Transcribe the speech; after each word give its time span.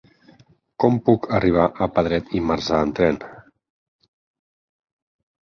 Com 0.83 0.95
puc 1.09 1.27
arribar 1.39 1.65
a 1.67 1.89
Pedret 1.97 2.33
i 2.39 2.41
Marzà 2.47 2.81
amb 2.87 2.97
tren? 3.01 3.21